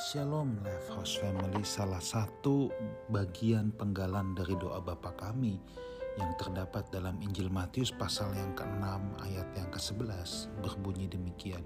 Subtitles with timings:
[0.00, 1.60] Shalom Life House Family.
[1.60, 2.72] Salah satu
[3.12, 5.60] bagian penggalan dari doa Bapa kami
[6.16, 8.80] yang terdapat dalam Injil Matius pasal yang ke-6
[9.20, 11.60] ayat yang ke-11 berbunyi demikian.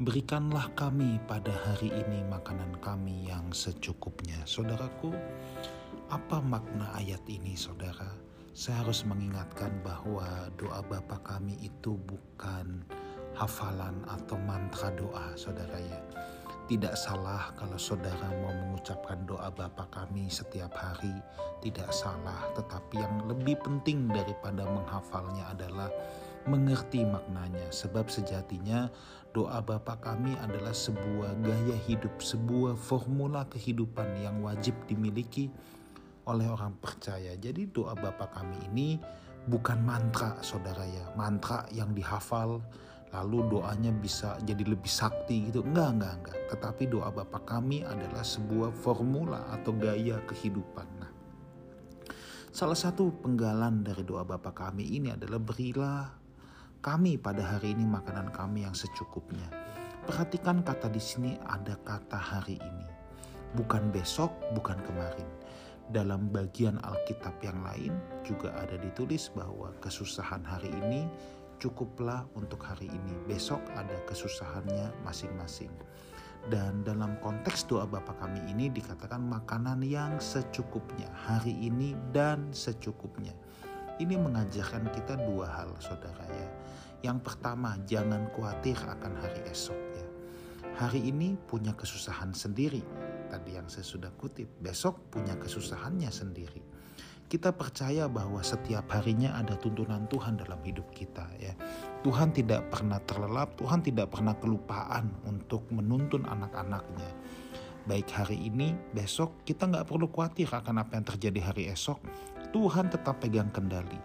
[0.00, 4.40] Berikanlah kami pada hari ini makanan kami yang secukupnya.
[4.48, 5.12] Saudaraku,
[6.08, 8.08] apa makna ayat ini saudara?
[8.56, 12.88] Saya harus mengingatkan bahwa doa Bapa kami itu bukan
[13.36, 16.00] hafalan atau mantra doa saudara ya
[16.70, 21.18] tidak salah kalau saudara mau mengucapkan doa Bapa kami setiap hari,
[21.58, 25.90] tidak salah, tetapi yang lebih penting daripada menghafalnya adalah
[26.46, 27.74] mengerti maknanya.
[27.74, 28.86] Sebab sejatinya
[29.34, 35.50] doa Bapa kami adalah sebuah gaya hidup, sebuah formula kehidupan yang wajib dimiliki
[36.30, 37.34] oleh orang percaya.
[37.34, 38.94] Jadi doa Bapa kami ini
[39.50, 42.62] bukan mantra saudara ya, mantra yang dihafal
[43.10, 45.66] lalu doanya bisa jadi lebih sakti gitu.
[45.66, 46.38] Enggak, enggak, enggak.
[46.54, 50.88] Tetapi doa Bapa kami adalah sebuah formula atau gaya kehidupan.
[51.02, 51.10] Nah,
[52.54, 56.06] salah satu penggalan dari doa Bapa kami ini adalah berilah
[56.80, 59.50] kami pada hari ini makanan kami yang secukupnya.
[60.06, 62.88] Perhatikan kata di sini ada kata hari ini.
[63.52, 65.28] Bukan besok, bukan kemarin.
[65.90, 67.90] Dalam bagian Alkitab yang lain
[68.22, 71.02] juga ada ditulis bahwa kesusahan hari ini
[71.60, 73.14] cukuplah untuk hari ini.
[73.28, 75.70] Besok ada kesusahannya masing-masing.
[76.48, 83.36] Dan dalam konteks doa Bapa kami ini dikatakan makanan yang secukupnya hari ini dan secukupnya.
[84.00, 86.48] Ini mengajarkan kita dua hal saudara ya.
[87.04, 90.06] Yang pertama jangan khawatir akan hari esok ya.
[90.80, 92.80] Hari ini punya kesusahan sendiri.
[93.28, 96.79] Tadi yang saya sudah kutip, besok punya kesusahannya sendiri
[97.30, 101.54] kita percaya bahwa setiap harinya ada tuntunan Tuhan dalam hidup kita ya.
[102.02, 107.06] Tuhan tidak pernah terlelap, Tuhan tidak pernah kelupaan untuk menuntun anak-anaknya.
[107.86, 112.02] Baik hari ini, besok kita nggak perlu khawatir akan apa yang terjadi hari esok.
[112.50, 114.02] Tuhan tetap pegang kendali.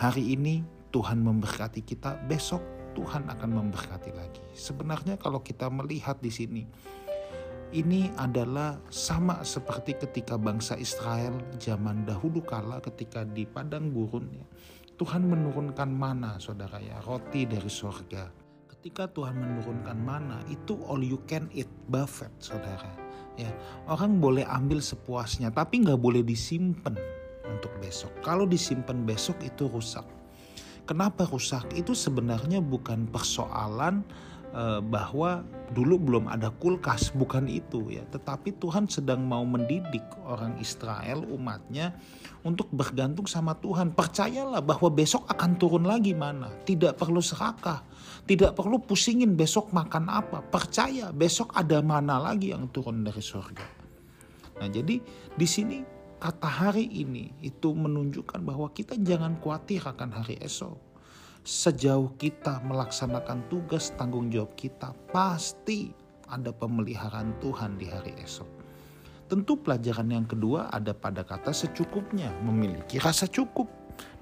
[0.00, 0.64] Hari ini
[0.96, 2.64] Tuhan memberkati kita, besok
[2.96, 4.40] Tuhan akan memberkati lagi.
[4.56, 6.64] Sebenarnya kalau kita melihat di sini,
[7.72, 14.44] ini adalah sama seperti ketika bangsa Israel zaman dahulu kala ketika di padang gurun ya.
[15.00, 18.28] Tuhan menurunkan mana saudara ya roti dari sorga.
[18.68, 22.92] Ketika Tuhan menurunkan mana itu all you can eat buffet saudara.
[23.40, 23.48] Ya
[23.88, 26.92] orang boleh ambil sepuasnya tapi nggak boleh disimpan
[27.48, 28.12] untuk besok.
[28.20, 30.04] Kalau disimpan besok itu rusak.
[30.84, 31.72] Kenapa rusak?
[31.72, 34.04] Itu sebenarnya bukan persoalan
[34.84, 35.40] bahwa
[35.72, 38.04] dulu belum ada kulkas bukan itu ya.
[38.12, 41.96] Tetapi Tuhan sedang mau mendidik orang Israel umatnya
[42.44, 43.96] untuk bergantung sama Tuhan.
[43.96, 46.52] Percayalah bahwa besok akan turun lagi mana.
[46.68, 47.80] Tidak perlu serakah
[48.22, 50.42] tidak perlu pusingin besok makan apa.
[50.46, 53.66] Percaya besok ada mana lagi yang turun dari surga.
[54.62, 55.02] Nah jadi
[55.34, 55.82] di sini
[56.22, 60.91] kata hari ini itu menunjukkan bahwa kita jangan khawatir akan hari esok
[61.42, 65.90] sejauh kita melaksanakan tugas tanggung jawab kita, pasti
[66.30, 68.48] ada pemeliharaan Tuhan di hari esok.
[69.26, 73.66] Tentu pelajaran yang kedua ada pada kata secukupnya, memiliki rasa cukup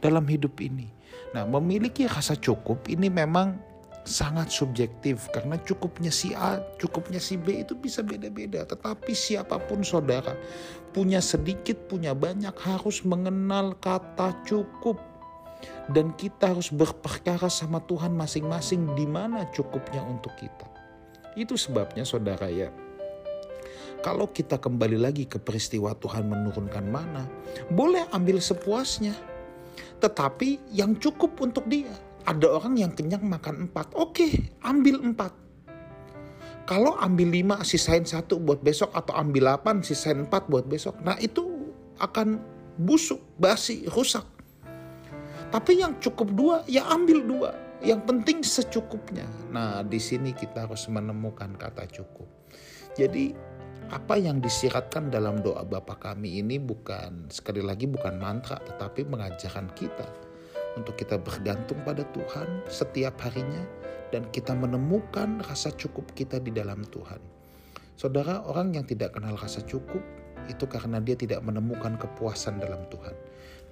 [0.01, 0.89] dalam hidup ini.
[1.35, 3.59] Nah, memiliki rasa cukup ini memang
[4.07, 8.65] sangat subjektif karena cukupnya si A, cukupnya si B itu bisa beda-beda.
[8.65, 10.33] Tetapi siapa pun saudara
[10.95, 15.10] punya sedikit, punya banyak harus mengenal kata cukup
[15.91, 20.67] dan kita harus berperkara sama Tuhan masing-masing di mana cukupnya untuk kita.
[21.35, 22.71] Itu sebabnya saudara ya.
[24.01, 27.29] Kalau kita kembali lagi ke peristiwa Tuhan menurunkan mana,
[27.69, 29.13] boleh ambil sepuasnya.
[30.01, 31.93] Tetapi yang cukup untuk dia.
[32.25, 33.93] Ada orang yang kenyang makan empat.
[33.93, 35.33] Oke, ambil empat.
[36.65, 38.89] Kalau ambil lima, sisain satu buat besok.
[38.97, 40.97] Atau ambil delapan, sisain empat buat besok.
[41.05, 41.69] Nah itu
[42.01, 42.41] akan
[42.81, 44.25] busuk, basi, rusak.
[45.51, 47.51] Tapi yang cukup dua, ya ambil dua.
[47.83, 49.27] Yang penting secukupnya.
[49.51, 52.29] Nah, di sini kita harus menemukan kata cukup.
[52.95, 53.35] Jadi,
[53.91, 59.75] apa yang disiratkan dalam doa Bapa kami ini bukan sekali lagi bukan mantra, tetapi mengajarkan
[59.75, 60.07] kita
[60.79, 63.67] untuk kita bergantung pada Tuhan setiap harinya
[64.15, 67.19] dan kita menemukan rasa cukup kita di dalam Tuhan.
[67.99, 70.01] Saudara, orang yang tidak kenal rasa cukup
[70.47, 73.13] itu karena dia tidak menemukan kepuasan dalam Tuhan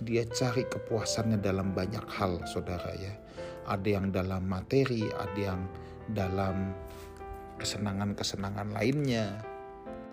[0.03, 3.15] dia cari kepuasannya dalam banyak hal saudara ya.
[3.69, 5.61] Ada yang dalam materi ada yang
[6.13, 6.73] dalam
[7.59, 9.43] kesenangan-kesenangan lainnya.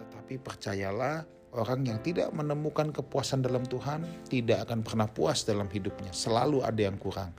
[0.02, 1.24] Tetapi percayalah
[1.56, 6.12] orang yang tidak menemukan kepuasan dalam Tuhan tidak akan pernah puas dalam hidupnya.
[6.12, 7.32] Selalu ada yang kurang.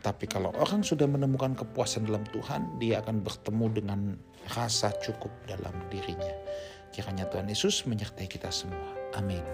[0.00, 4.00] Tapi kalau orang sudah menemukan kepuasan dalam Tuhan dia akan bertemu dengan
[4.56, 6.34] rasa cukup dalam dirinya.
[6.90, 8.90] Kiranya Tuhan Yesus menyertai kita semua.
[9.14, 9.44] Amin.